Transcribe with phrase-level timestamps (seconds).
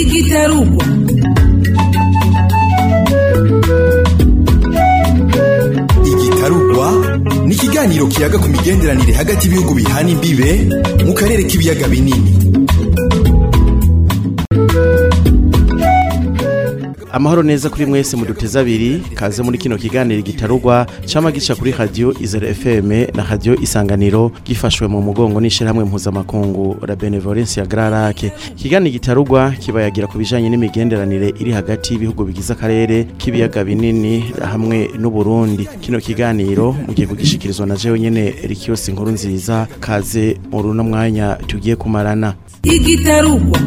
[0.00, 0.84] igitarugwa
[6.04, 6.92] igitarugwa
[7.46, 10.50] ni ikiganiro kiyaga ku migenderanire hagati y'ibihugu bihana imbibe
[11.06, 12.45] mu karere k'ibiyaga binini.
[17.16, 22.12] Amahoro neza kuri mwese muduteze abiri kaze muri kino kiganiro gitarugwa cama gica kuri radio
[22.20, 28.20] Izere FM na radio Isanganiro gifashwe mu mugongo n'ishirahamwe mpuzamakungu la Benevolence ya Grand Lac
[28.56, 35.10] kiganiro gitarugwa kibayagira ku bijanye n'imigenderanire iri hagati y'ibihugu bigize akarere k'ibiyaga binini hamwe n'u
[35.10, 41.34] Burundi kino kiganiro mugiye kugishikirizwa na jewe nyene Rikios inkuru nziza kaze mu runo mwanya
[41.48, 42.34] tugiye kumarana.
[42.62, 43.58] Igitarugwa.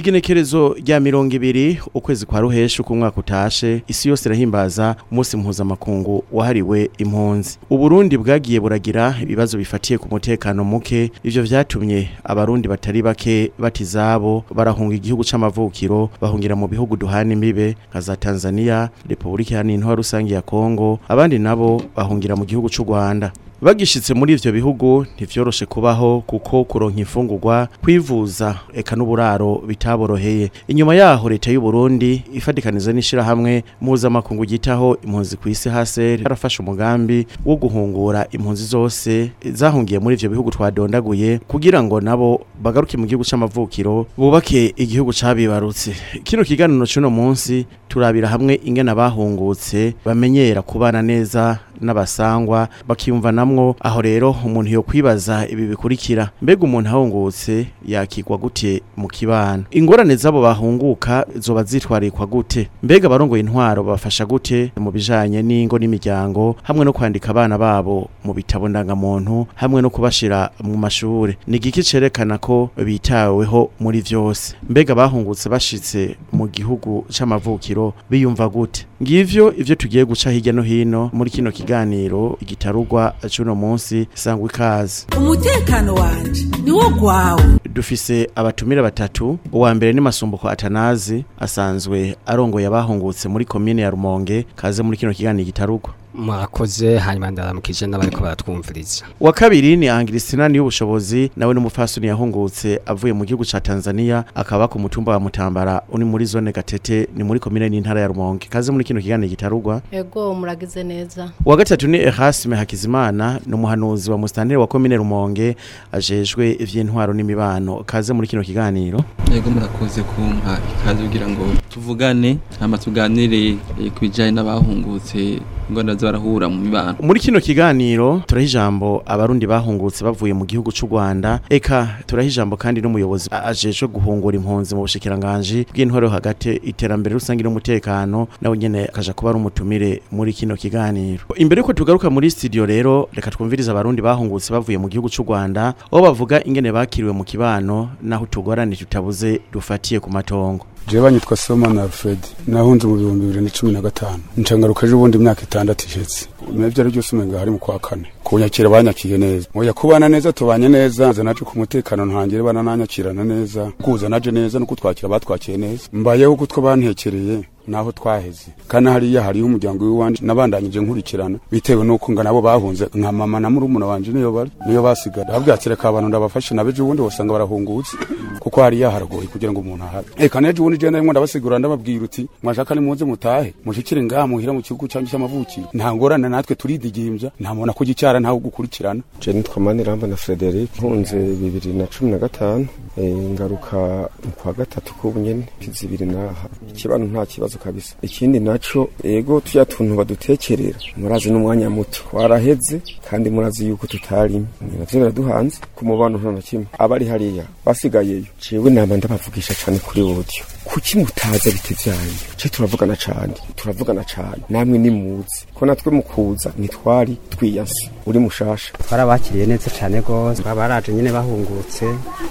[0.00, 6.24] Igenekerezo rya mirongo ibiri ukwezi kwa ruhesha uko umwaka utashe isi yose irahimbaza umunsi mpuzamakungu
[6.32, 7.58] wahariwe impunzi.
[7.70, 14.44] Uburundi bwagiye buragira ibibazo bifatiye ku mutekano muke ivyo vyatumye abarundi batari bake bati izabo
[14.54, 20.42] barahunga igihugu c'amavukiro bahungira mu bihugu duhana imbibe nka za Tanzania Republika Iharanira Rusangi ya
[20.42, 23.32] Kongo abandi nabo bahungira mu gihugu c'u Rwanda.
[23.62, 30.50] Bagishitse muri ivyo bihugu ntivyoroshe kubaho kuko kuronka imfungurwa kwivuza eka n'uburaro bitaboroheye.
[30.68, 37.26] Inyuma yaho leta y'u Burundi ifadikanije n'ishirahamwe mpuzamakungu gitaho impunzi ku isi haseri yarafashe umugambi
[37.44, 43.24] wo guhungura impunzi zose zahungiye muri ivyo bihugu twadondaguye kugira ngo nabo bagaruke mu gihugu
[43.24, 45.96] c'amavukiro bubake igihugu cabibarutse.
[46.24, 54.02] Kino kiganiro c'uno munsi turabira hamwe ingene bahungutse bamenyera kubana neza n'abasangwa bakiyumva namwo aho
[54.02, 59.64] rero umuntu yo kwibaza ibi bikurikira mbega umuntu ahungutse yakigwa gute mu kibano?
[59.70, 62.68] Ingorane zabo bahunguka zoba zitwarikwa gute.
[62.82, 68.34] Mbega abarongoye intwaro bafasha gute mu bijanye n'ingo n'imiryango hamwe no kwandika abana babo mu
[68.34, 71.36] bitabo ndangamuntu hamwe no kubashira mu mashure.
[71.46, 74.54] Ni igiki cerekana ko bitaweho muri vyose?
[74.68, 78.86] Mbega bahungutse bashitse mu gihugu c'amavukiro biyumva gute?
[79.02, 85.06] Ngivyo ivyo tugiye guca hirya no hino muri kino kiganiro igitarugwa c'uno munsi sangwa ikaze.
[85.16, 87.42] Umutekano wanje niwo gwawe.
[87.74, 94.46] Dufise abatumire batatu uwa mbere ni masumbuko atanazi asanzwe arongoye abahungutse muri komine ya rumonge
[94.56, 99.04] kaze muri kino kiganiro gitarugwa mwakoze hanyuma ndaramukije n'abariko baratwumviriza.
[99.20, 104.68] Wa kabiri ni Anglistina ni y'ubushobozi nawe n'umufasoni yahungutse avuye mu gihugu ca Tanzania akaba
[104.68, 108.46] ku mutumba wa Mutambara uni muri zone Gatete ni muri komine n'intara ya Rumonge.
[108.50, 111.30] Kaze muri kino kiganiro gitarugwa Ego muragize neza.
[111.44, 115.56] wa gatatu ni Erasme Hakizimana ni umuhanuzi wa mustanteri wa komine Rumonge
[115.92, 117.82] ajejwe ivy'intwaro n'imibano.
[117.86, 119.04] Kaze muri kino kiganiro?
[119.32, 125.40] Yego murakoze kumpa ikaze kugira ngo tuvugane hama tuganire eh, ku bijanye n'abahungutse
[125.70, 126.96] ingona barahura mu mibano.
[127.02, 131.40] Muri kino kiganiro turaha ijambo abarundi bahungutse bavuye mu gihugu c'u Rwanda.
[131.50, 137.42] Eka turaha ijambo kandi n'umuyobozi a- ajejwe guhungura impunzi mu bushikiranganji bw'intwaro hagati iterambere rusange
[137.42, 141.24] n'umutekano nawe nyene akaja kuba ari umutumire muri kino kiganiro.
[141.36, 145.74] Imbere yuko tugaruka muri studio rero reka twumvirize abarundi bahungutse bavuye mu gihugu c'u Rwanda
[145.92, 150.66] aho bavuga ingene bakiriwe mu kibano naho tugorane tutabuze dufatiye ku matongo.
[150.86, 154.22] Jewe nyitwa Somana Alfred nahunze mu bihumbi bibiri na cumi na gatanu.
[154.36, 156.26] Ncangaruka ejo bundi imyaka itandatu iheze.
[156.52, 158.06] Navyo ari byose umenga hari mu kwa kane.
[158.24, 159.46] Kunyakira banyakiye neza.
[159.54, 161.08] Oya kubana neza tubanye neza.
[161.10, 163.72] Nza naje ku mutekano ntangire bana nanyakirana neza.
[163.82, 165.82] Kuza naje neza no kutwakira batwakiye neza.
[165.92, 167.44] Mbayeho uko bantekereye.
[167.68, 168.48] Naho twaheze.
[168.68, 172.88] Kandi hariya hariho umuryango w'iwanje nabandanyije nkurikirana bitewe n'uko nga nabo bahunze.
[172.94, 177.02] Nka mama na murumuna wanje niyo bari niyo basigara babwatse reka abantu ndabafashe nabeje ubundi
[177.02, 177.96] bosanga barahungutse
[178.40, 180.08] kuko hariya haragoye kugira ngo umuntu ahabe.
[180.16, 184.62] Eka nejo ubundi je ndabimwe ndabasigura ndababwira uti mwashaka nimuze mutahe mushikire ngaha muhira mu
[184.62, 189.02] kihugu cyanyu cy'amavukiro nta ngorane natwe turidigimvya nta muntu akugicara ntawe gukurikirana.
[189.20, 192.66] Je nitwa Maniramba na Frederic nkunze bibiri na cumi na gatanu
[192.98, 193.76] eh, ngaruka
[194.24, 196.48] mu kwa gatatu k'ubu nyene zibiri naha.
[196.70, 197.94] Ikibano nta kibazo kabisa.
[198.02, 200.78] Ikindi naco ego tuya tuntu badutekerera.
[200.96, 202.00] Murazi n'umwanya muto.
[202.12, 204.46] Waraheze kandi murazi yuko tutarimye
[204.78, 206.66] navyo biraduhanze ku mubano nta na kimwe.
[206.78, 208.24] Abari hariya basigayeyo.
[208.42, 213.34] Jewe nama ndabavugisha cane kuri audio kuki mutaza bite vyanyu ce turavugana cane.
[213.56, 214.42] Turavugana cane.
[214.48, 218.72] Namwe nimuzi ko natwe mukuza ntitwari twiyasi uri mushasha.
[218.78, 220.42] Twarabakiriye neza cyane rwose.
[220.42, 221.86] Baba baraje nyine bahungutse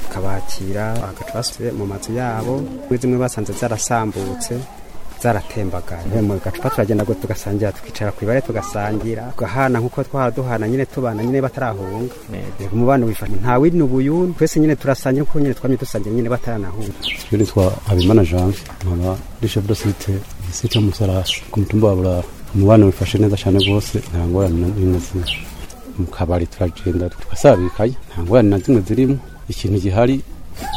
[0.09, 2.63] bakabakira bagaca mu mazu yabo.
[3.01, 4.55] Zimwe basanze zarasambutse.
[5.25, 9.23] Zaratembagaye mu gacupa turagenda ngo tugasangira tukicara ku ibare tugasangira.
[9.33, 12.13] Tugahana nk'uko twara duhana nyine tubana nyine batarahunga.
[12.73, 13.33] Umubano wifashe.
[13.41, 16.93] Nta wini ubuyuni twese nyine turasangira kuko nyine twamye dusangira nyine bataranahunga.
[17.31, 18.53] Nitwa habimana jean
[18.85, 20.13] nkaba ndi chef de site
[20.51, 21.41] site musarasi.
[21.51, 22.23] Ku mutumba wa burara.
[22.55, 23.97] Umubano wifashe neza cyane rwose.
[24.11, 25.25] Nta ngorane na zimwe zimwe.
[25.99, 29.17] Mu kabari turagenda tugasabikanya nta ngorane na zimwe zirimo.
[29.49, 30.21] Ikintu gihari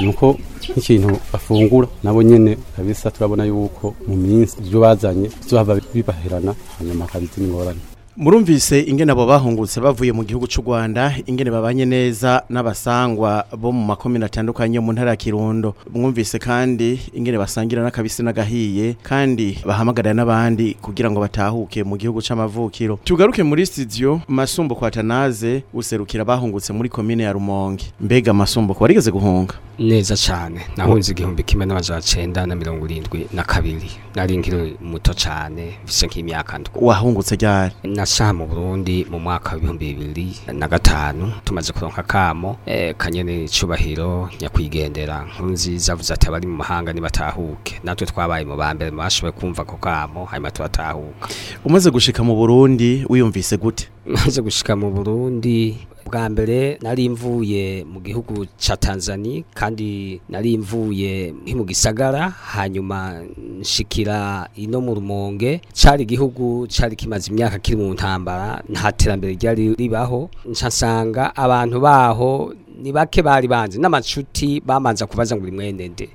[0.01, 0.39] ni uko
[0.71, 7.33] nk'ikintu bafungura nabo nyene kabisa turabona yuko mu minsi ibyo bazanye bizohava bibaherana hanyuma hakabiza
[7.41, 7.81] n'ingorane
[8.19, 13.87] Murumvise ingene abo bahungutse bavuye mu gihugu c'u Rwanda ingene babanye neza n'abasangwa bo mu
[13.87, 15.75] makomine atandukanye mu ntara ya Kirundo.
[15.95, 22.99] Mwumvise kandi ingene basangira n'akabisi n'agahiye kandi bahamagarira n'abandi kugira ngo batahuke mu gihugu c'amavukiro.
[23.07, 27.85] Tugaruke muri studio Masumbo kwa Tanaze userukira bahungutse muri komine ya Rumonge.
[28.03, 29.55] Mbega Masumbo ko warigeze guhunga?
[29.79, 33.91] Neza cyane nahunze igihumbi kimwe n'amajana cenda na mirongo irindwi na kabiri.
[34.15, 36.73] Nari nkiri muto cyane mfise nk'imyaka ndwi.
[36.75, 37.75] Wahungutse ryari?
[37.85, 41.33] Nashaha mu burundi mu mwaka w'ibihumbi bibiri na gatanu.
[41.45, 45.25] Tumaze kuronka kamo eh, kanyene icubahiro nyakwigendera.
[45.25, 47.81] Nkuru nziza avuze ati abari mu mahanga nibatahuke.
[47.85, 51.29] Natwe twabaye mu ba mbere bashoboye kumva ako kamo hanyuma turatahuka.
[51.65, 53.89] Umaze gushika mu Burundi wiyumvise gute?
[54.07, 55.77] Maze gushika mu Burundi
[56.09, 63.21] bwa mbere nari mvuye mu gihugu ca Tanzania kandi nari mvuye mu gisagara hanyuma
[63.61, 65.61] nshikira ino mu Rumonge.
[65.73, 70.31] Cari igihugu cari kimaze imyaka kiri mu ntambara nta terambere ryari ribaho.
[70.49, 76.09] Nsanga abantu baho ni bake bari banzi n'amacuti bamanza kubaza ngo uri mwene nde?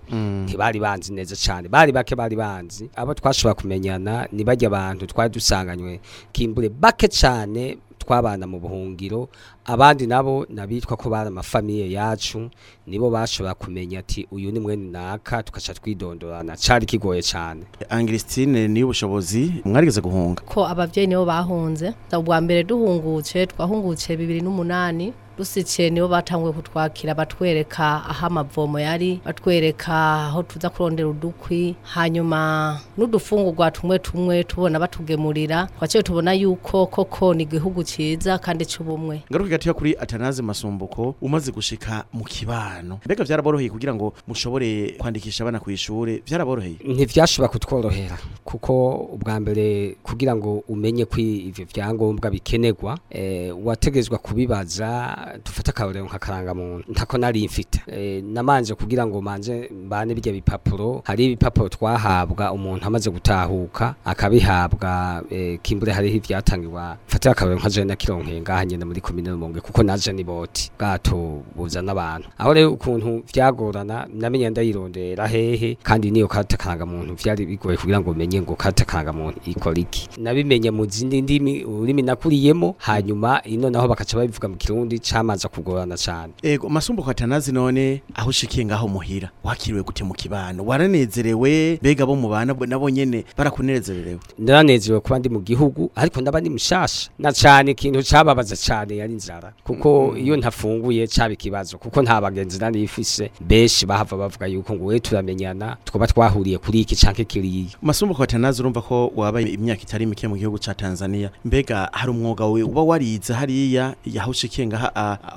[0.43, 2.89] Ntibari banzi neza cyane bari bake bari banzi.
[2.95, 5.99] Abo twashobora kumenyana ni bajya abantu twari dusanganywe
[6.31, 9.29] kimbure bake cyane twabana mu buhungiro
[9.65, 12.49] abandi nabo nabitwa ko bari amafamiye yacu
[12.87, 16.55] nibo bashobora kumenya ati uyu ni mwene naka tukaca twidondorana.
[16.57, 20.41] Cari kigoye cyane Anglistine ni ubushobozi mwarigeze guhunga.
[20.43, 28.05] Ko abavyeyi nibo bahunze ubwa mbere duhungutse twahungutse bibiri n'umunani dusikiye nibo batanguye kutwakira batwereka
[28.09, 29.93] aho amavomo yari batwereka
[30.27, 37.43] aho tuza kurondera udukwi hanyuma n'udufungurwa tumwe tumwe tubona batugemurira twaciye tubona yuko koko ni
[37.43, 39.23] igihugu cyiza kandi cy'ubumwe.
[39.31, 42.99] Ngaruka gatiya kuri Atanaze Masumbuko umaze gushika mu kibano.
[43.05, 49.95] Mbega vyaraboroheye kugira ngo mushobore kwandikisha abana ku ishure vyaraboroheye ntivyashobora kutworohera kuko ubwa mbere
[50.03, 57.17] kugira ngo umenye ko ivyo vyangombwa bikenerwa eh, wategezwa kubibaza dufata akarorero nka karangamuntu ntako
[57.17, 63.09] nari mfite e, namanje kugira ngo manje bane bijya bipapuro hari ibipapuro twahabwa umuntu amaze
[63.09, 66.97] gutahuka akabihabwa e, kimbure hariho ivyatangirwa.
[67.07, 70.71] Mfatira akarorero nka jewe kironke ngaha nyene muri komine Rumonge kuko naje ni boti.
[70.79, 77.45] Bwato buza n'abantu aho rero ukuntu vyagorana namenye ndayirondera hehe kandi niyo karata karangamuntu vyari
[77.45, 80.09] bigoye kugira ngo menye ngo karata karangamuntu ikora iki.
[80.21, 85.97] Nabimenye mu zindi ndimi urimi nakuriyemo hanyuma ino naho bakaca babivuga mu kirundi camaza kugorana
[85.97, 89.29] cyane ego Masumbuko Atanaze none aho ushikiye ngaho muhira.
[89.43, 90.65] Wakiriwe gute mu kibano?
[90.65, 91.77] Waranezerewe?
[91.81, 94.19] Mbega bo mubana nabo nyene barakunezererewe?
[94.39, 97.09] Ndaranezerewe kuba ndi mu gihugu ariko ndaba ndi mushasha.
[97.19, 102.59] Na cyane ikintu cababaza cyane yari inzara kuko iyo ntafunguye caba ikibazo kuko nta bagenzi
[102.59, 107.69] nari ifise benshi bahava bavuga yuko ngo we turamenyana twaba twahuriye kuri iki canke kiriya.
[107.81, 111.29] Masumbuko Atanaze urumva ko wabaye imyaka itari mike mu gihugu ca Tanzania.
[111.45, 114.95] Mbega hari umwuga we uba warize hariya yaho ushikiye ngaha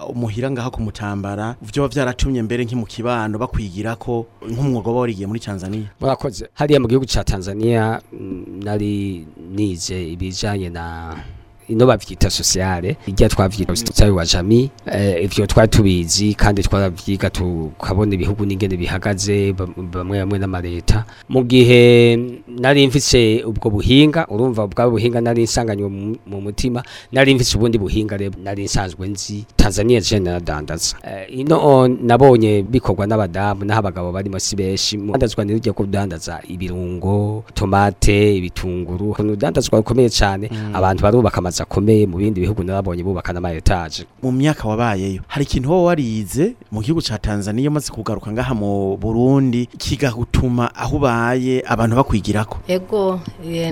[0.09, 5.41] umuhira ngaha kumutambara vyo vyaratumye mbere nki mu kibano bakwigira ko nk'umwuga wa warigiye muri
[5.41, 5.89] Tanzania.
[6.01, 6.49] Murakoze.
[6.55, 11.17] Hariya mu gihugu ca Tanzania mm, nari nize ibijanye na
[11.69, 18.15] ino bavyita sociale irya twavyita sociale wa jami eh, ivyo twari tubizi kandi twaravyiga tukabona
[18.15, 22.17] ibihugu n'ingene bihagaze bamwe bamwe n'amareta mu gihe
[22.49, 25.89] nari mfise ubwo buhinga urumva bwa buhinga nari nsanganywe
[26.27, 31.89] mu mutima nari mfise ubundi buhinga rero nari nsanzwe nzi Tanzania je naradandaza eh, ino
[31.89, 39.17] nabonye bikorwa n'abadamu naho abagabo barimo si benshi ndandazwa niryo ko dandaza ibirungo tomate ibitunguru
[39.19, 40.77] udandazwa rukomeye cyane mm.
[40.77, 45.45] abantu barubaka amazu akomeye mu bindi bihugu narabonye bubaka n'ama etage mu myaka wabayeyo hari
[45.45, 51.63] ikintu wowe warize mu gihugu ca Tanzania maze kugaruka ngaha mu Burundi kigahutuma aho ubaye
[51.67, 52.59] abantu bakwigirako?
[52.69, 53.21] Ego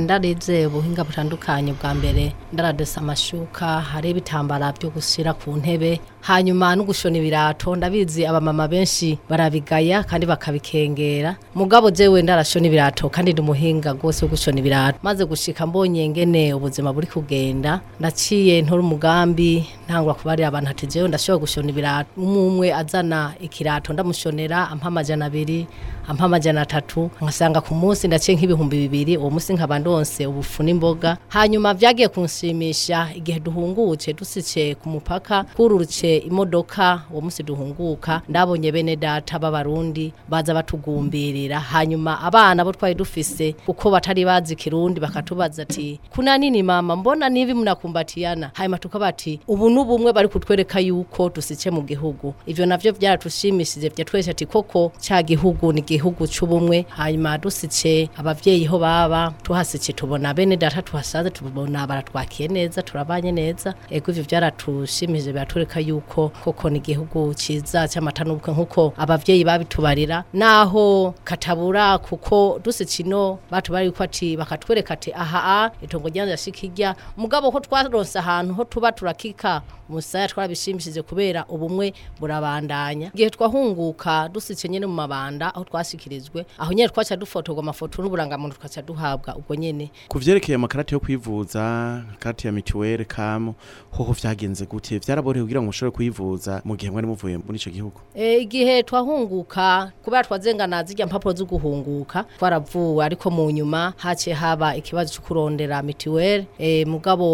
[0.00, 6.84] ndarize ubuhinga butandukanye bwa mbere ndaradesa amashuka hari ibitambara byo gushyira ku ntebe hanyuma no
[6.84, 11.36] gushona ibirato ndabizi abamama benshi barabigaya kandi bakabikengera.
[11.54, 14.98] Mugabo jewe ndarashona ibirato kandi ndi umuhinga rwose wo gushona ibirato.
[15.02, 21.08] Maze gushika mbonye ngene ubuzima buri kugenda ndaciye ntora umugambi ntangura kubarira abantu ati jewe
[21.08, 22.08] ndashobora gushona ibirato.
[22.16, 25.66] Umwe azana ikirato ndamushonera ampa amajana abiri
[26.08, 31.16] ampa amajana atatu nkasanga ku munsi ndaciye nk'ibihumbi bibiri uwo munsi nkaba ndonse ubufu n'imboga
[31.28, 38.72] hanyuma vyagiye kunshimisha igihe duhungutse dusice ku mupaka kururuce twuririye imodoka uwo munsi duhunguka ndabonye
[38.72, 45.62] bene data b'abarundi baza batugumbirira hanyuma abana bo twari dufise kuko batari bazi kirundi bakatubaza
[45.62, 46.96] ati kuna nini mama?
[46.96, 52.34] Mbona nivi mnakumbatiana hanyuma tukabati ubu n'ubumwe bari kutwereka yuko dusice mu gihugu.
[52.46, 56.86] Ivyo navyo byaratushimishije byatwese ati koko cya gihugu ni gihugu c'ubumwe.
[56.88, 63.74] Hanyuma dusice abavyeyi ho baba tuhasice tubona bene data tuhasaze tubona baratwakiye neza turabanye neza.
[63.90, 70.24] Ego ivyo byaratushimije biratwereka yuko koko ni igihugu ciza cy'amata n'ubukwe nk'uko abavyeyi babitubarira.
[70.32, 77.50] Naho katabura kuko dusice ino batubari yuko ati bakatwereka ati aha itongo ryanje shikirya mugabo
[77.50, 79.62] ko twaronse ahantu ho tuba turakika.
[79.88, 83.10] Umusaya twarabishimishije kubera ubumwe burabandanya.
[83.14, 88.82] Igihe twahunguka dusice nyene mu mabanda aho twashikirijwe aho nyene twaca dufotorwa amafoto n'uburangamuntu twaca
[88.86, 89.90] duhabwa ubwo nyene.
[90.08, 93.54] Ku vyerekeye amakarata yo kwivuza karata ya mituweli kamu
[93.90, 94.98] hoho vyagenze gute?
[94.98, 98.00] Vyaraborewe kugira ngo mushobore kuyivuza mu gihe mwari muvuye muri ico gihugu?
[98.14, 104.76] E, igihe twahunguka kubera twazengana zirya mpapuro zo guhunguka twaravuwe ariko mu nyuma haciye haba
[104.76, 106.46] ikibazo cyo kurondera mituweli.
[106.58, 107.24] E, mugabo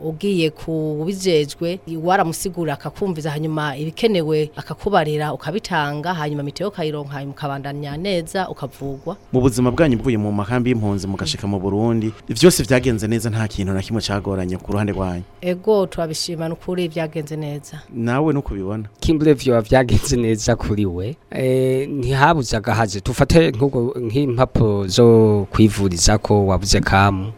[0.00, 9.16] ugiye kubijejwe waramusigura akakumviza hanyuma ibikenewe akakubarira ukabitanga hanyuma mituweli ukayironka hanyuma ukabandanya neza ukavugwa.
[9.32, 13.72] Mu buzima bwanyu mvuye mu makambi y'impunzi mugashika mu Burundi vyose vyagenze neza nta kintu
[13.72, 15.22] na kimwe cagoranye ku ruhande rwanyu.
[15.40, 17.80] Ego turabishima nukuri byagenze neza.
[17.94, 21.16] Nawe nuko ubibona kimbure vyoba vyagenze neza kuri we.
[21.30, 23.00] Eh ntihabuze agahaze.
[23.00, 27.32] Tufate nk'ubwo nk'impapuro zo kwivuriza ko wabuze kamu.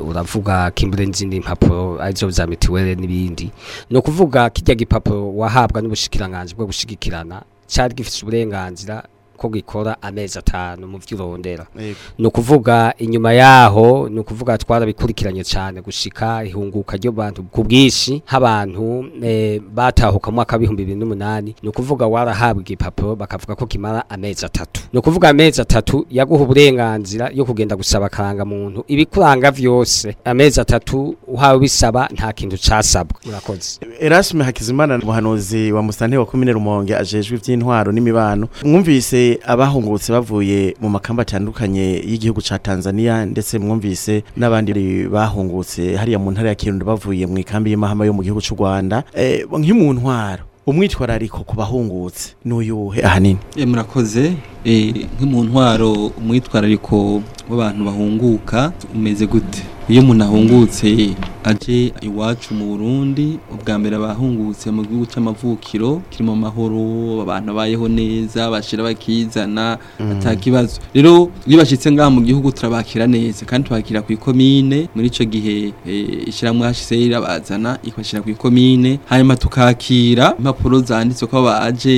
[0.00, 3.50] Uravuga kimbure nzindi impapuro ari zo za mituwele n'ibindi.
[3.90, 9.04] No kuvuga kijya gipapuro wahabwa n'ubushikiranganje bwo gushigikirana cyari gifite uburenganzira
[9.38, 11.98] ko gikora amezi atanu mu vy'urondera Yego.
[12.18, 19.60] ni ukuvuga inyuma yaho ni ukuvuga twarabikurikiranye cyane gushika ihunguka ry'abantu ku bwinshi nk'abantu eh,
[19.74, 21.54] batahuka mu mwaka w'ibihumbi bibiri n'umunani.
[21.62, 24.80] Ni ukuvuga warahabwa igipapuro bakavuga ko kimara amezi atatu.
[24.92, 30.16] Ni ukuvuga amezi atatu yaguha uburenganzira yo kugenda gusaba akarangamuntu ibikuranga vyose.
[30.24, 36.52] Amezi atatu uhawe bisaba nta kintu casabwa murakoze Erasme Hakizimana umuhanuzi wa Mustante wa komine
[36.52, 44.22] Rumonge ajejwe ivy'intwaro n'imibano mwumvise abahungutse bavuye mu makamba atandukanye y'igihugu ca Tanzania ndetse mwumvise
[44.36, 44.72] n'abandi
[45.08, 49.02] bahungutse hariya mu ntara ya Kirundo bavuye mu ikambi y'imahama yo mu gihugu c'u Rwanda.
[49.14, 53.38] Eh, nk'imu ntwaro umwitwarariko ku bahungutse n'uyuhe ahanini.
[53.56, 54.32] E, murakoze.
[54.64, 59.62] E, nk'mu ntwaro umwitwarariko w'abantu bahunguka umeze gute?
[59.88, 67.22] Iyo umuntu ahungutse aje iwacu mu Burundi ubwa mbere abahungutse mu gihugu c'amavukiro kirimo amahoro
[67.24, 69.78] abantu bayeho neza bashira bakizana
[70.12, 75.24] atakibazo rero iyo bashitse ngaha mu gihugu turabakira neza kandi tubakira ku ikomine muri ico
[75.24, 75.92] gihe e,
[76.28, 81.94] ishiramwe HCR irabazana ikashira ku ikomine hanyuma tukakira impapuro zanditse ko baje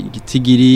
[0.00, 0.74] igitigiri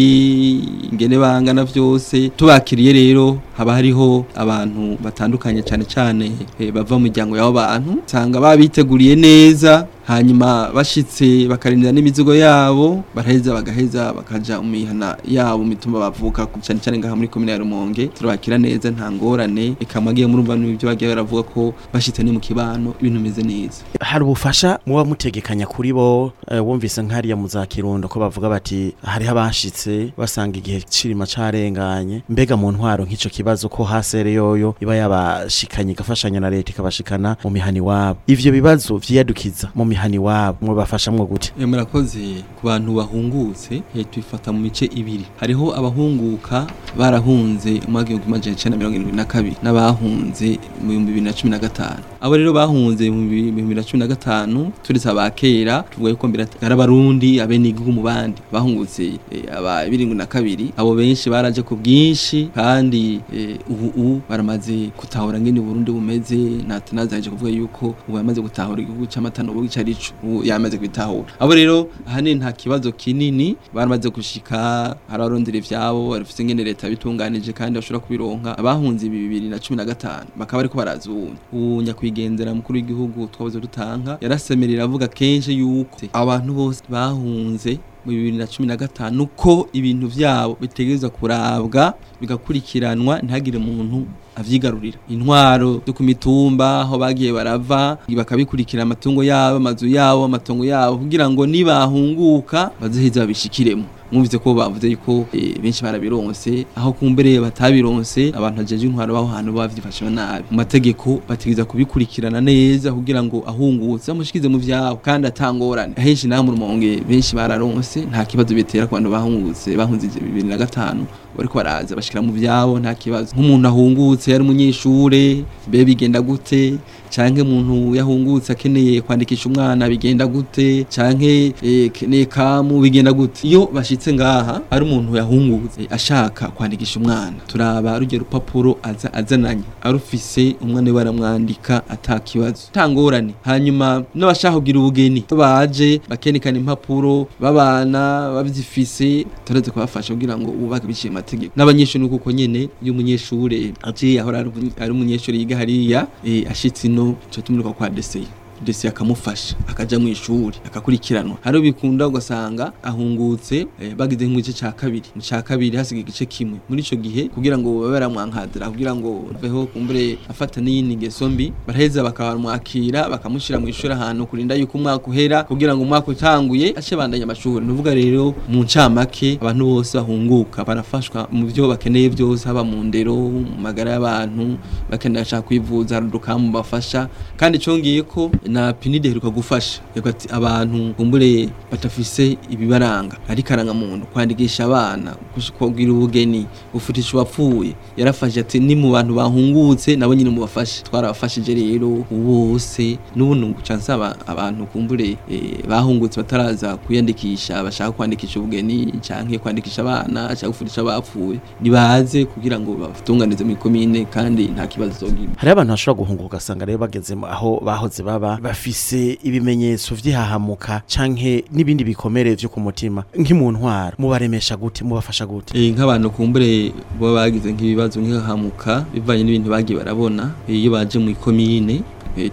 [0.93, 2.29] ingene bangana vyose.
[2.37, 6.27] Tubakiriye rero haba hariho abantu batandukanye cyane cyane
[6.58, 13.53] eh, bava mu miryango y'abo bantu usanga babiteguriye neza hanyuma bashitse bakarindira n'imizigo yabo baraheza
[13.55, 18.07] bagaheza bakaja mu mihana yabo mitumba bavuka cyane cyane ngaha muri komine ya Rumonge.
[18.17, 23.19] Turabakira neza nta ngorane ikamwagiye murumva n'ibyo bagiye baravuga ko bashitse ni mu kibano ibintu
[23.21, 23.85] bimeze neza.
[24.01, 28.95] Hari ubufasha muba mutegekanya kuri bo eh, wumvise nk'hariya mu za Kirundo ko bavuga bati
[29.05, 32.23] hariho abashitse basanga igihe cirima carenganye.
[32.29, 37.51] Mbega mu ntwaro nk'ico kibazo ko hasere yoyo iba yabashikanye igafashanya na leta ikabashikana mu
[37.51, 41.53] mihani wabo ivyo bibazo vyiyadukiza mu mihani wabo mubafashamwo gute?
[41.67, 45.27] Murakoze ku bantu bahungutse e, twifata mu mice ibiri.
[45.41, 46.67] Hariho abahunguka
[46.99, 51.51] barahunze umwaka w'igihumbi majana icenda mirongo irindwi na kabiri n'abahunze mu bihumbi bibiri na cumi
[51.51, 52.03] na gatanu.
[52.21, 56.47] Abo rero bahunze mu bibiri na cumi na gatanu turetse aba kera tuvuga yuko mbere
[56.63, 58.43] ari abarundi abenegihugu mu bandi.
[58.53, 60.73] Bahungutse e, aba birindwi na kabiri.
[60.77, 66.37] Abo benshi baraje ku bwinshi kandi e, ubu baramaze gutahura ngene Burundi bumeze.
[66.67, 71.31] Natanazaje kuvuga yuko ubu yamaze gutahura igihugu c'amatano ubu ico arico ubu yamaze kubitahura.
[71.39, 77.79] Abo rero ahanini nta kibazo kinini baramaze gushika hararondera ivyabo barafise ngene leta bitunganije kandi
[77.79, 78.59] bashobora kubironka.
[78.59, 81.31] Abahunze ibi bibiri na cumi na gatanu bakaba bariko baraza ubu.
[81.53, 88.37] Ubu nyakwigendera mukuru w'igihugu twabuze dutanka yarasemerera avuga kenshi yuko abantu bose bahunze mu bibiri
[88.37, 94.99] na cumi na gatanu ko ibintu vyabo bitegerezwa kurabwa bigakurikiranwa ntihagire umuntu avyigarurira.
[95.11, 101.29] Intwaro zo ku mitumba aho bagiye barava bakabikurikira amatungo yabo amazu yabo amatongo yabo kugira
[101.31, 103.85] ngo nibahunguka bazoheza babishikiremo.
[104.13, 109.53] Mwumvise ko bavuze yuko eh, benshi barabironse aho kumbere batabironse abantu ajeje intwaro baho hantu
[109.53, 110.45] bavyifashe nabi.
[110.51, 115.93] Mu mategeko bategeza kubikurikirana neza kugira ngo ahungutse amushikize mu vyabo kandi atangorane.
[115.97, 119.77] Ahenshi naho mu rumonge benshi bararonse nta kibazo bitera ku bantu bahungutse.
[119.77, 123.35] Bahunze bibiri na gatanu bariko baraza bashikira mu vyabo nta kibazo.
[123.37, 126.79] Nk'umuntu ahungutse yari umunyeshure be bigenda gute?
[127.11, 133.49] Canke umuntu yahungutse akeneye kwandikisha umwana bigenda gute canke eh, keneye kamu bigenda gute.
[133.49, 137.37] Iyo bashitse ngaha ari umuntu yahungutse ashaka kwandikisha umwana.
[137.47, 139.63] Turaba rujya rupapuro aza azananye.
[139.83, 149.27] Arufise umwana we baramwandika atakibazo tangorane hanyuma n'abashaka kugira ubugeni baje bakerekana impapuro babana bavyifise
[149.45, 151.53] turaze kubafasha kugira ngo ububake biciye amategeko.
[151.57, 156.45] N'abanyeshuri ni kuko nyene iyo umunyeshure aje ahora ari umu- ari umunyeshuri yiga hariya eh,
[156.51, 158.27] ashitse ino cyo tumurika kwa deseye
[158.65, 161.37] desi akamufasha akaja mu ishuri akakurikiranwa.
[161.41, 165.09] Hari bikunda ugasanga ahungutse eh, bagize nk'igice ca kabiri.
[165.17, 166.59] Mu ca kabiri hasigaye igice kimwe.
[166.69, 171.53] Muri ico gihe kugira ngo babe baramwankadira kugira ngo veho kumbure afata n'iyindi ngeso mbi
[171.67, 176.97] baraheza bakamwakira bakamushira mu ishuri ahantu kurinda yuko umwaka uhera kugira ngo umwaka utanguye ace
[176.97, 177.67] bandanya amashuri.
[177.67, 180.65] Nuvuga rero mu ncamake abantu bose bahunguka.
[180.65, 184.59] Barafashwa mu byo bakeneye byose haba mu ndero mu magara y'abantu
[184.91, 187.09] bakeneye ashaka kwivuza hari udukamu bafasha.
[187.37, 189.81] Kandi congeye ko na pinide heruka gufasha.
[189.97, 193.17] Yego ati abantu kumbure batafise ibibaranga.
[193.29, 195.17] Ari karanga muntu kwandikisha abana
[195.59, 200.83] kugira ubugeni gufutisha uwapfuye yarafashe ati ni mu bantu bahungutse nabo nyine mubafashe.
[200.83, 202.99] Twarabafashije rero bose.
[203.17, 210.29] N'ubu nuguca nsaba abantu kumbure eh, bahungutse bataraza kwiyandikisha bashaka kwandikisha ubugeni canke kwandikisha abana
[210.29, 215.71] canke gufutisha abapfuye nibaze kugira ngo batunganize mu komine kandi nta kibazo zogira hariho abantu
[215.73, 222.49] bashobora guhunguka ugasanga rero bageze aho bahoze baba bafise ibimenyetso vy'ihahamuka canke n'ibindi bikomere vyo
[222.49, 224.85] ku mutima nk'imuntwara mubaremesha gute?
[224.85, 225.53] Mubafasha gute?
[225.59, 231.83] Eh, nk'abantu kumbure baba bagize nk'ibibazo nk'ihahamuka bivanye n'ibintu bagiye barabona iyo baje mu ikomine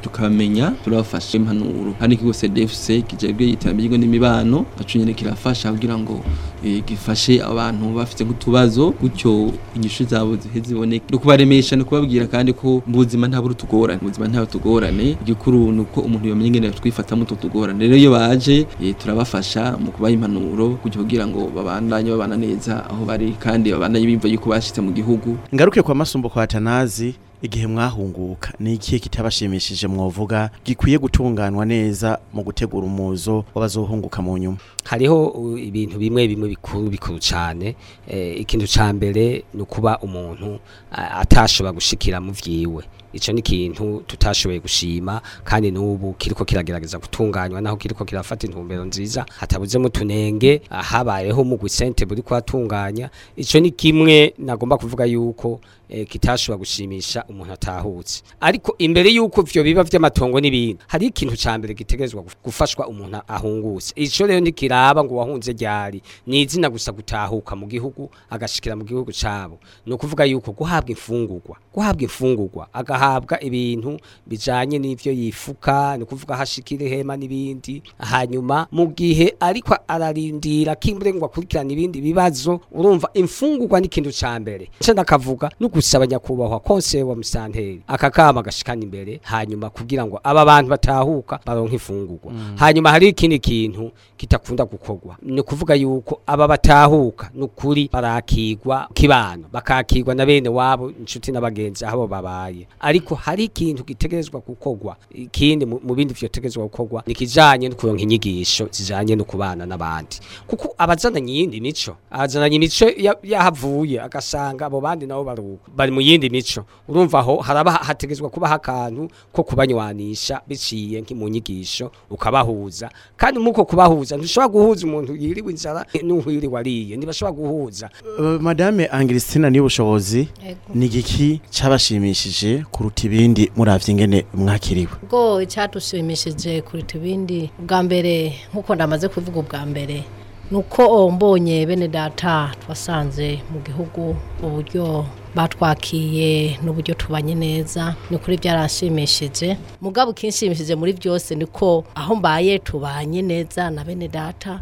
[0.01, 6.24] tukamenya turabafasha impanuro hari ikigo CDFC kijejwe iterambere n'imibano naco nyene kirafasha kugira ngo
[6.65, 11.05] eh, gifashe abantu bafite nk'utubazo gutyo inyishu zabo ziheze ziboneke.
[11.12, 15.17] No kubaremesha no kubabwira kandi ko mu buzima nta buri tugorane mu buzima nta tugorane
[15.22, 17.79] igikuru ni uko umuntu yamenye ingene twifatamo utwo tugorane.
[17.79, 23.32] Rero iyo baje eh, turabafasha mu kubaha impanuro kugira ngo babandanye babana neza aho bari
[23.39, 25.38] kandi babandanye bimva yuko bashitse mu gihugu.
[25.56, 28.53] Ngaruke kwa masumbo kwa tanazi igihe mwahunguka.
[28.60, 30.49] Ni ikihe kitabashimishije mwovuga?
[30.65, 34.58] Gikwiye gutunganwa neza mu gutegura umuzo w'abazohunguka mu nyuma.
[34.84, 37.75] Hariho ibintu bimwe bimwe bikuru bikuru cyane
[38.08, 40.60] eh, ikintu ca mbere ni ukuba umuntu
[40.91, 42.84] atashobora gushikira mu vyiwe.
[43.15, 49.25] Ico ni ikintu tutashoboye gushima kandi n'ubu kiriko kiragerageza gutunganywa naho kiriko kirafata intumbero nziza.
[49.39, 56.58] Hatabuzemo tunenge habayeho mu gusente buri kwatunganya ico ni kimwe nagomba kuvuga yuko eh, kitashobora
[56.58, 58.23] gushimisha umuntu atahutse.
[58.41, 63.21] Ariko imbere yuko vyo biba vy'amatongo n'ibintu hari ikintu ca mbere gitegerezwa guf- gufashwa umuntu
[63.28, 63.93] ahungutse.
[63.95, 66.01] Ico rero ntikiraba ngo wahunze ryari?
[66.28, 69.60] Ni izina gusa gutahuka mu gihugu agashikira mu gihugu cabo.
[69.86, 73.05] Ni ukuvuga yuko guhabwa imfungurwa guhabwa imfungurwa agahabwa
[73.41, 77.82] ibintu bijanye n'ivyo yifuka ni ukuvuga hashikira ihema n'ibindi.
[77.98, 84.39] Hanyuma mu gihe ariko ararindira kimbure ngo akurikirane ibindi bibazo urumva imfungurwa ni ikintu ca
[84.39, 84.70] mbere.
[84.82, 90.20] Nce ndakavuga no gusaba nyakubahwa konseye wa musanteri aka kama gashikana imbere hanyuma kugira ngo
[90.24, 92.32] aba bantu batahuka baronke imfungurwa.
[92.56, 95.18] Hanyuma hari ikindi kintu kitakunda gukorwa.
[95.22, 99.44] Ni ukuvuga yuko aba batahuka ni ukuri barakigwa kibano.
[99.52, 102.68] Bakakigwa na bene wabo inshuti n'abagenzi aho babaye.
[102.95, 104.95] Ariko hari ikintu gitegerezwa gukorwa.
[105.12, 110.19] Ikindi mu bindi vyotegerezwa gukorwa ni kijanye no kuronka inyigisho zijanye no kubana n'abandi.
[110.47, 115.99] Kuko abazananye iyindi mico abazananye imico ya- yahavuye agasanga abo bandi nabo baruka bari mu
[116.01, 116.63] yindi mico.
[116.88, 122.89] Urumva aho haraba hategezwa kubaho akantu ko kubanywanisha biciye mu nyigisho ukabahuza.
[123.17, 126.95] Kandi muko kubahuza ntushobora guhuza umuntu yiriwe inzara n'uhiriwe ariye.
[126.97, 127.89] Ntibashobora guhuza.
[128.19, 130.27] Uh, madame Angristina ni ubushobozi?
[130.47, 130.60] Ego.
[130.75, 134.91] ni igiki cabashimishije kuruta ibindi muravye ingene mwakiriwe.
[135.03, 140.03] Ubwo icyadushimishije kuruta ibindi bwa mbere nk'uko ndamaze kuvuga ubwa mbere
[140.51, 148.38] ni uko mbonye bene data twasanze mu gihugu uburyo batwakiye n'uburyo tubanye neza ni ukuri
[148.38, 154.59] byaranshimishije mugabo ukinshimishije muri byose ni ko aho mbaye tubanye neza na bene data.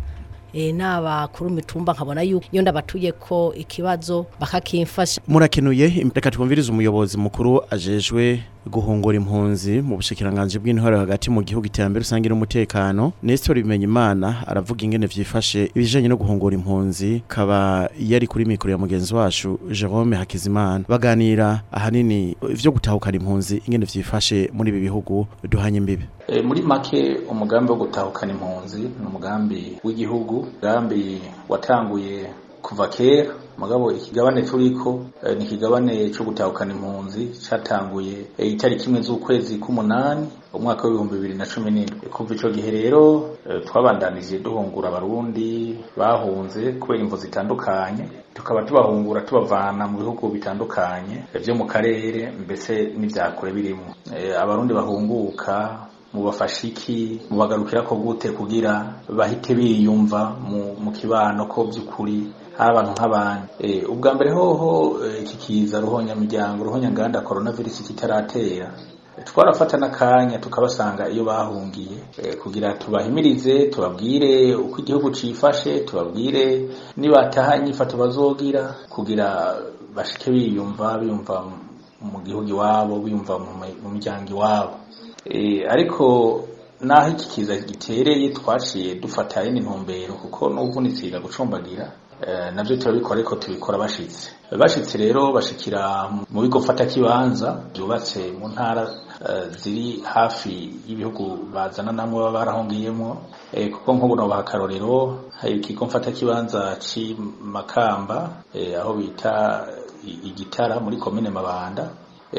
[0.53, 5.21] N'abakuru mitumba nkabona yuko iyo ndabatuye ko ikibazo bakakimfasha.
[5.27, 12.03] Murakenuye reka twumvirize umuyobozi mukuru ajejwe guhungura impunzi mu bushikiranganje bw'intwaro hagati mu gihugu iterambere
[12.03, 13.11] rusange n'umutekano.
[13.23, 19.15] Nestor Bimenyimana aravuga ingene vyifashe ibijanye no guhungura impunzi kaba yari kuri mikoro ya mugenzi
[19.15, 20.85] wacu Jerome Hakizimana.
[20.89, 26.05] Baganira ahanini ivyo gutahukana impunzi ingene vyifashe muri ibi bihugu duhanye imbibe.
[26.27, 32.25] E, muri make umugambi wo gutahukana impunzi ni umugambi w'igihugu umugambi watanguye
[32.73, 39.01] kuva kera mugabo ikigabane turiko e, ni ikigabane cyo gutahukana impunzi catanguye e, itariki imwe
[39.01, 42.09] z'ukwezi k'umunani umwaka w'ibihumbi bibiri na cumi n'indwi.
[42.09, 48.05] Kuva ico gihe rero e, twabandanije duhungura abarundi bahunze kubera imvo zitandukanye.
[48.33, 55.85] Tukaba tubahungura tubavana mu bihugu bitandukanye vyo mu karere mbese n'ivyakure birimo e, abarundi bahunguka
[56.13, 62.91] mubafasha iki mubagarukira ko gute kugira bahite biyumva mu, mu kibano ko by'ukuri hari abantu
[62.93, 64.71] nk'abandi e, ubwa mbere hoho
[65.21, 68.69] iki kiza ruhonya miryango ruhonya nganda coronavirus kitaratera.
[69.25, 77.97] Twarafata n'akanya tukabasanga iyo bahungiye e, kugira tubahimirize tubabwire uko igihugu cifashe tubabwire nibataha inyifato
[77.97, 79.55] bazogira kugira
[79.95, 81.35] bashike biyumva biyumva
[82.01, 83.37] mu gihugu iwabo biyumva
[83.83, 84.73] mu miryango iwabo.
[85.69, 86.05] Ariko
[86.83, 91.91] naho iki kiza gitereye twaciye dufata yindi ntumbero kuko n'uvunitse gucumbagira
[92.21, 94.31] e, navyo turabikora ariko tubikora bashitse.
[94.51, 101.91] Bashitse rero bashikira mu bigo fata kibanza byubatse mu ntara uh, ziri hafi y'ibihugu bazana
[101.91, 103.09] namwe baba barahungiyemo
[103.51, 108.43] e, kuko nk'ubu no bakarorero hari ikigo mfata kibanza ci Makamba
[108.79, 109.67] aho bita
[110.03, 111.89] igitara muri komine Mabanda.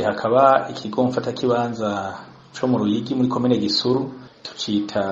[0.04, 2.18] Hakaba ikigo mfata kibanza
[2.54, 4.12] co mu Ruyigi muri komine Gisuru
[4.44, 5.02] tucita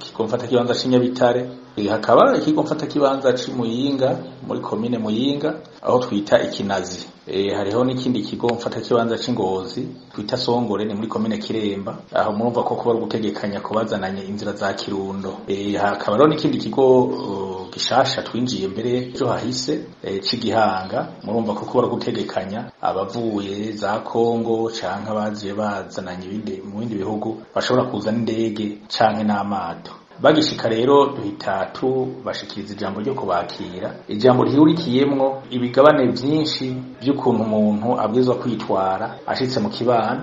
[0.00, 1.40] ikigo mfata kibanza c'inyabitare
[1.84, 7.06] hakaba ikigo mfata kibanza c'imuyinga muri komine muyinga aho twita ikinazi.
[7.26, 12.62] E, hariho n'ikindi kigo mfata kibanza c'ingozi twita songore ni muri komine kiremba aho murumva
[12.62, 15.36] ko kuba gutegekanya kubazananye inzira za kirundo.
[15.48, 21.64] E, hakaba rero n'ikindi kigo uh, gishasha twinjiye mbere ejo hahise e, c'igihanga murumva ko
[21.66, 28.78] kuba gutegekanya abavuye za Kongo canke abaziye bazananye ibindi mu bindi bihugu bashobora kuza n'indege
[28.88, 29.92] canke n'amato.
[30.22, 33.94] Bagishika rero duhita tubashikiriza ijambo ryo kubakira.
[34.08, 40.20] Ijambo rihurikiyemwo ibigabane vyinshi vy'ukuntu umuntu abwirizwa kwitwara ashitse mu kibano.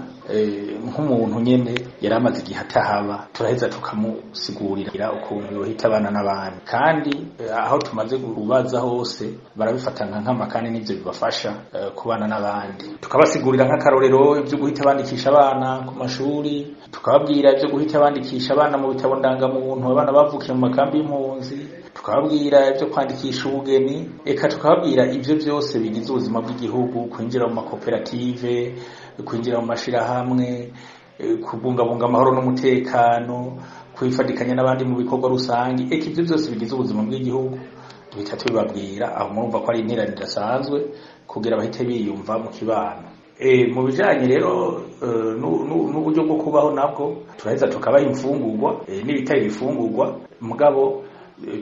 [0.88, 6.60] Nk'umuntu nyene yari amaze igihe atahaba turaheza tukamusigurira ukuntu yohita abana n'abandi.
[6.66, 7.14] Kandi
[7.54, 11.52] aho tumaze kubaza hose barabifata nka nkama kandi n'ivyo bibafasha
[11.96, 12.86] kubana n'abandi.
[13.02, 16.76] Tukabasigurira nk'akarorero ivyo guhita bandikisha abana ku mashuri.
[16.92, 21.60] Tukababwira ivyo guhita bandikisha abana mu bitabo ndangamuntu abana bavukiye mu makambi y'impunzi.
[21.94, 24.10] Tukababwira ibyo kwandikisha ubugeni.
[24.26, 28.76] Eka tukababwira ibyo byose bigize ubuzima bw'igihugu kwinjira mu makoperative
[29.26, 30.74] kwinjira mu mashirahamwe
[31.46, 33.58] kubungabunga amahoro n'umutekano
[33.96, 35.86] kwifatikanya n'abandi mu bikorwa rusange.
[35.94, 37.58] Eka ibyo byose bigize ubuzima bw'igihugu.
[38.12, 40.78] Duhita tubibabwira aho murumva ko ari interane idasanzwe
[41.28, 43.08] kugira bahite biyumva mu kibano.
[43.74, 44.82] Mu bijanye rero
[45.40, 51.04] n'uburyo bwo kubaho nabwo turaheza tukabaha imfungurwa n'ibitari ibifungurwa mugabo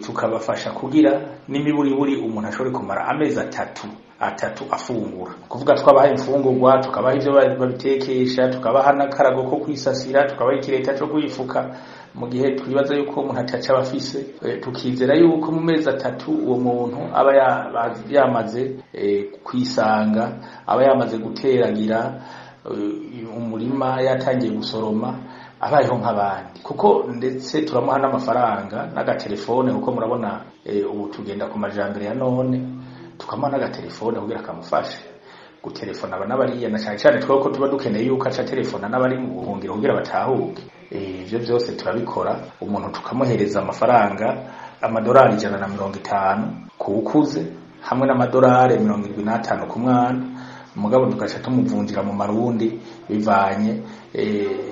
[0.04, 3.88] tukabafasha kugira n'imiburiburi umuntu ashobore kumara amezi atatu.
[4.22, 5.34] Atatu afungura.
[5.50, 11.76] Kuvuga twabaha imfungurwa tukabaha ivyo babitekesha tukabaha n'akarago ko kwisasira tukabaha ikireta co kwifuka.
[12.16, 14.20] Mu gihe twibaza yuko umuntu ataca abafise
[14.62, 17.32] tukizera yuko mu mezi atatu uwo muntu aba
[18.12, 18.76] yamaze
[19.44, 20.32] kwisanga
[20.68, 22.22] aba yamaze guteragira
[23.38, 25.16] umurima yatangiye gusoroma
[25.62, 26.60] abayeho nk'abandi.
[26.64, 30.42] Kuko ndetse turamuha n'amafaranga n'agatelefone kuko murabona
[30.92, 32.81] ubu tugenda ku majambere ya none.
[33.22, 34.98] Tukamuha n'agatelefone kugira kamufashe.
[35.64, 39.30] Gutelefona aba n'abariya na cyane cyane twebwe ko tuba dukeneye yuko aca telefona n'abari mu
[39.46, 40.64] buhungiro kugira batahuke.
[40.92, 42.34] Ivyo byose turabikora.
[42.62, 44.28] Umuntu tukamuhereza amafaranga
[44.82, 47.46] amadolari ijana na mirongo itanu kuwukuze
[47.82, 50.26] hamwe n'amadolari mirongo irindwi n'atanu ku mwana.
[50.76, 52.80] Umugabo tugaca tumuvunjira mu marundi
[53.10, 53.84] bivanye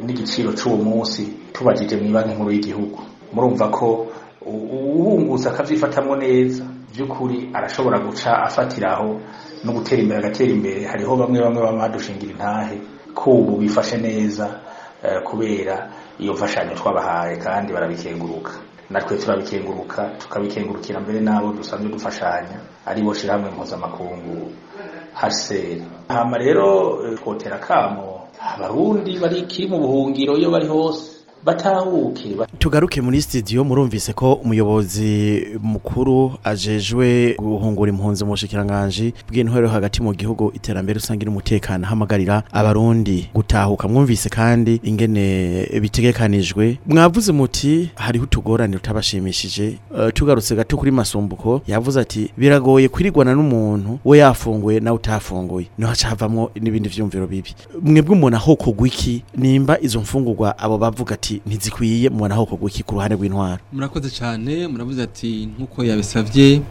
[0.02, 3.00] n'igiciro c'uwo munsi tubajije mu banki nkuru y'igihugu.
[3.34, 4.08] Murumva ko
[4.42, 6.66] uwungutse akavyifatamwo neza.
[6.94, 9.20] By'ukuri arashobora guca afatiraho
[9.64, 10.82] no gutera imbere agatera imbere.
[10.86, 12.76] Hariho bamwe bamwe bama badushingira intahe
[13.16, 14.46] ko ubu bifashe neza
[15.24, 18.52] kubera iyo mfashanyo twabahaye kandi barabikenguruka.
[18.90, 24.52] Natwe turabikenguruka tukabikengurukira mbere n'abo dusanzwe dufashanya ari bo shirahamwe mpuzamakungu
[25.14, 31.19] haseri hama rero twotera kamo abarundi bari kiri mu buhungiro iyo bari hose.
[31.46, 39.68] Batahuke ba- tugaruke muri studio murumvise ko umuyobozi mukuru ajejwe guhungura impunzi mu bushikiranganje bw'intwero
[39.70, 41.86] hagati mu gihugu iterambere rusange n'umutekano.
[41.88, 43.88] Hamagarira abarundi gutahuka.
[43.88, 46.78] Mwumvise kandi ingene bitegekanijwe.
[46.88, 49.78] Mwavuze muti hariho utugorane tutabashimishije.
[49.92, 55.68] Uh, tugarutse gato kuri masumbuko yavuze ati biragoye kwirigwana n'umuntu we yafunguye nawe utafunguye.
[55.78, 57.56] Niho hacavamwo n'ibindi vyumviro bibi.
[57.82, 62.96] Mwebwe umuntu aho kogwiki nimba izo mfungurwa abo bavuga ati ntizikwiye mubona aho kogwiki ku
[62.96, 63.62] ruhande rw'intwaro.
[63.74, 66.62] Murakoze cyane muravuze ati nk'uko yabisabye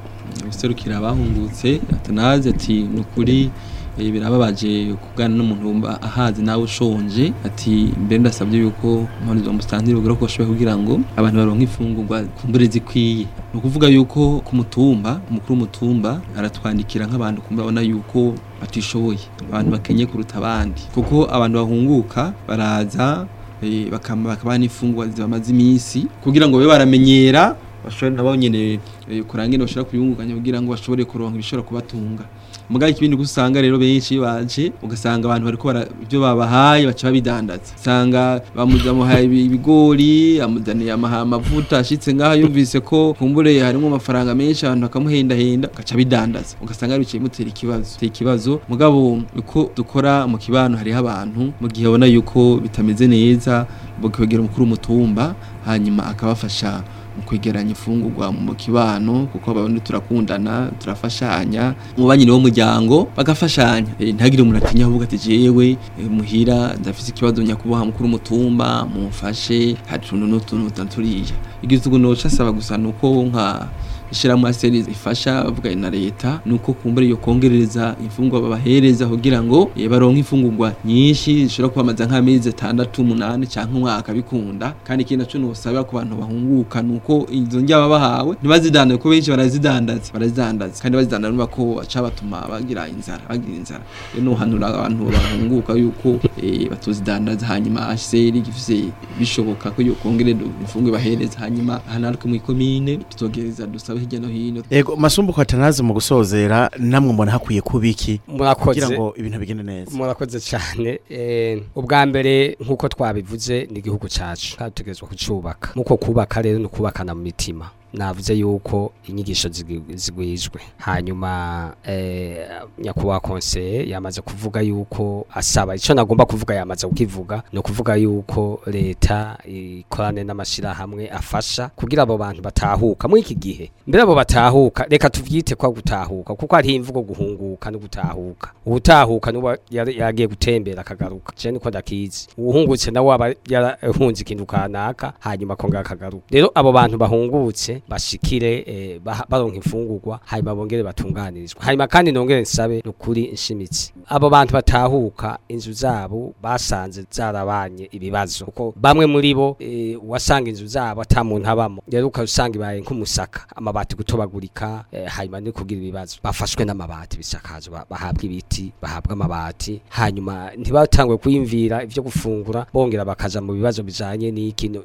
[0.46, 1.80] biserukira abahungutse.
[1.92, 3.50] Atanazi ati ni ukuri
[3.98, 7.32] eh, birababaje kugana n'umuntu ahazi nawe ushonje.
[7.44, 7.70] Ati
[8.04, 13.26] mbere ndasabye yuko mpamvu musitantiri bugura ko bashoboye kugira ngo abantu baronke imfungurwa kumbure zikwiye.
[13.52, 19.18] Ni ukuvuga yuko ku mutumba umukuru w'umutumba aratwandikira nk'abantu kumva babona yuko batishoboye.
[19.48, 20.82] Abantu bakenye kuruta abandi.
[20.94, 23.26] Kuko abantu bahunguka baraza
[23.62, 29.64] eh, bakama bakabaha n'imfungurwa zibamaze iminsi kugira ngo babe baramenyera bashobore nabo nyene eh, kurangene
[29.64, 32.24] bashobora kuyungunganya kugira ngo bashobore kuronka ibishobora kubatunga.
[32.70, 35.72] Mugaye ikibindi gusanga rero benshi baje ugasanga abantu bariko
[36.04, 37.72] ibyo babahaye baca babidandaza.
[37.80, 45.68] Usanga bamuzamuhaye ibigori amuzaniye amavuta ashitse ngaho yumvise ko kumbure harimo amafaranga menshi abantu bakamuhendahenda
[45.72, 47.96] agaca bidandaza ugasanga ari biciye mutera ikibazo.
[47.98, 53.64] Tera ikibazo mugabo uko dukora mu kibano hariho abantu mu gihe babona yuko bitameze neza
[54.02, 56.82] bakegera umukuru w'umutumba hanyuma akabafasha
[57.18, 61.74] mu kwegeranya imfungurwa mu kibano kuko abarundi turakundana turafashanya.
[61.98, 63.90] Mu banyine b'umuryango bagafashanya.
[63.98, 69.76] Eh, ntihagire umuntu atinya avuga ati jewe eh, muhira ndafise ikibazo nyakubahwa mukuru w'umutumba mumfashe
[69.90, 71.34] hari utuntu n'utuntu turiya.
[71.62, 73.68] Igitugu noca asaba gusa nuko nka
[74.12, 79.88] ishirahamwe aseri ifasha bavuganye na leta nuko kumbura iyo kongereza imfungurwa babahereza kugira ngo eh,
[79.90, 84.74] baronke imfungurwa nyinshi zishobora kubamaza nk'amezi atandatu umunani canke umwaka bikunda.
[84.84, 90.12] Kandi ikindi naco nosaba ku bantu bahunguka nuko izo baba bahawe ntibazidandaze kuko benshi barazidandaza
[90.12, 93.84] barazidandaza kandi bazidandaza nuba ko baca batuma bagira inzara bagira inzara.
[94.14, 100.98] Rero nohanura abantu bahunguka yuko eh, batozidandaza hanyuma aseri gifise bishoboka ko yo kongereza imfungurwa
[100.98, 103.66] bahereza hanyuma hanaruke mu ikomine tuzogereza
[103.98, 104.62] dusaba hirya no hino.
[104.70, 108.80] Ego masumbuko atanazi mu gusozera namwe mbona hakwiye kubiki murakoze.
[108.80, 109.90] Kugira ngo ibintu bigende neza.
[109.96, 111.00] Murakoze cyane.
[111.10, 116.64] Eh, ubwa mbere nk'uko twabivuze ni igihugu cyacu kandi dutegerezwa kucyubaka nk'uko kubaka rero ni
[116.66, 117.70] ukubakana mu mitima.
[117.92, 119.48] Navuze yuko inyigisho
[119.94, 120.60] zigwijwe.
[120.76, 122.48] Hanyuma eh,
[122.78, 125.74] nyakubahwa konseye yamaze kuvuga yuko asaba.
[125.76, 132.42] Icyo nagomba kuvuga yamaze kukivuga ni ukuvuga yuko leta ikorane n'amashyirahamwe afasha kugira abo bantu
[132.42, 133.08] batahuka.
[133.08, 137.78] Muri iki gihe mbere abo batahuka reka tuvyite kwa gutahuka kuko hariho imvugo guhunguka no
[137.78, 138.52] gutahuka.
[138.66, 141.32] Ubutahuka nuba yagiye gutembera akagaruka.
[141.36, 142.28] Je niko ndakizi?
[142.38, 146.26] Uwuhungutse nawe aba yarahunze ikintu kanaka hanyuma akongera akagaruka.
[146.30, 151.62] Rero abo bantu bahungutse bashikire eh, baronka imfungurwa hanyuma bongere batunganirizwa.
[151.62, 158.44] Hanyuma kandi nongere nsabe nukuri inshimitsi abo bantu batahuka inzu zabo basanze zarabanye ibibazo.
[158.44, 161.82] Kuko bamwe muri bo eh, wasanga inzu zabo ata muntu abamo.
[161.90, 163.46] Rero ukasanga ibaye nk'umusaka.
[163.56, 166.16] Amabati gutobagurika eh, hanyuma ni kugira ibibazo.
[166.22, 167.70] Bafashwe n'amabati bisakazo.
[167.70, 169.80] Ba- bahabwa ibiti bahabwa amabati.
[169.88, 172.66] Hanyuma ntibatangwe kwiyumvira ivyo gufungura.
[172.72, 174.82] Bongera bakaja mu bibazo bijanye n'iki no-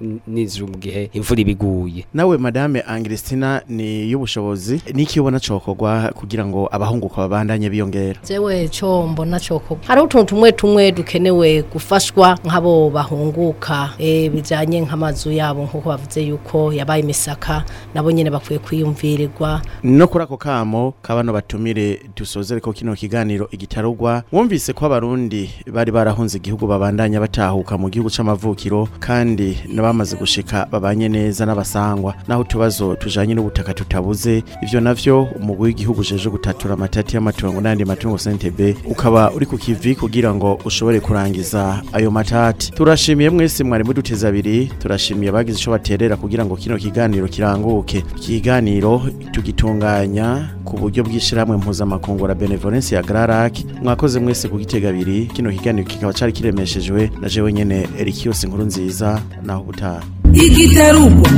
[0.00, 1.69] n- n'inzu mu gihe imvura ibiguye
[2.14, 9.06] nawe madame Angristina ni y'ubushobozi niki ubona cokorwa kugira ngo abahunguka babandanye biyongera jewe cyo
[9.06, 15.88] mbona coko hariho utuntu tumwe tumwe dukenewe gufashwa nk'abo bahunguka eh, bijanye nk'amazu yabo nk'uko
[15.88, 19.62] bavuze yuko yabaye imisaka nabo nyene bakwiye kwiyumvirirwa.
[19.82, 25.92] No kuri ako kamo kabano batumire dusozere ko kino kiganiro igitarugwa mwumvise ko abarundi bari
[25.92, 32.94] barahunze igihugu babandanya batahuka mu gihugu c'amavukiro kandi nabamaze gushika babanye neza n'abasangwa naho utubazo
[32.96, 34.42] tujanye n'ubutaka tutabuze.
[34.62, 39.94] Ivyo navyo umugwi w'igihugu jeje gutatura amatati y'amatongo n'andi matungo sentebe ukaba uri ku kivi
[39.94, 42.72] kugira ngo ushobore kurangiza ayo matati.
[42.72, 48.04] Turashimiye mwese mwari muduteza abiri turashimiye bagize ico baterera kugira ngo kino kiganiro kiranguke.
[48.16, 55.50] Ikiganiro tugitunganya ku buryo bw'ishiramwe mpuzamakungu la benevolence ya Grarak mwakoze mwese kugitega abiri kino
[55.50, 60.02] kiganiro kikaba cari kiremeshejwe na jewe nyene Erikios inkuru nziza naho gutaha
[60.34, 61.28] igitarugwa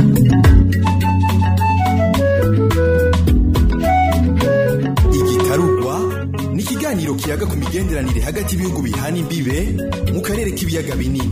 [5.13, 5.99] igitarugwa
[6.53, 9.57] ni ikiganiro kiyaga ku migenderanire hagati y'ibihugu bihana imbibe
[10.13, 11.31] mu karere k'ibiyaga binini.